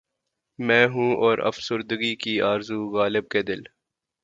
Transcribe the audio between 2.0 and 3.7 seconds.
کی آرزو غالبؔ کہ دل